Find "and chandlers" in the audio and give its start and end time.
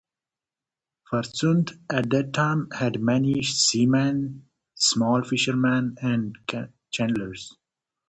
6.01-7.55